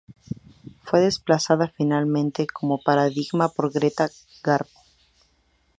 [0.81, 4.09] Fue desplazada finalmente como paradigma por Greta
[4.43, 4.71] Garbo≫.